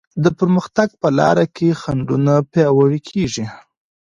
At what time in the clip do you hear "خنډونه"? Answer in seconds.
1.81-2.33